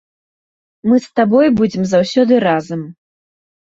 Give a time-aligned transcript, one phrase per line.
[0.87, 2.87] Мы з табой будзем заўсёды разам.